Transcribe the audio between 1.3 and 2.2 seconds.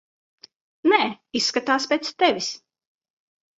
izskatās pēc